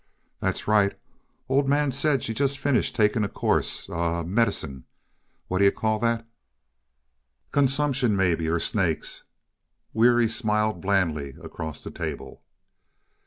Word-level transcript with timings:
"That's 0.39 0.67
right. 0.67 0.97
Old 1.47 1.69
Man 1.69 1.91
said 1.91 2.23
she's 2.23 2.35
just 2.37 2.57
finished 2.57 2.95
taking 2.95 3.23
a 3.23 3.29
course 3.29 3.87
uh 3.87 4.23
medicine 4.23 4.85
what'd 5.47 5.63
yuh 5.63 5.71
call 5.79 5.99
that?" 5.99 6.25
"Consumption, 7.51 8.15
maybe 8.15 8.47
or 8.49 8.59
snakes." 8.59 9.25
Weary 9.93 10.27
smiled 10.27 10.81
blandly 10.81 11.35
across 11.39 11.83
the 11.83 11.91
table. 11.91 12.41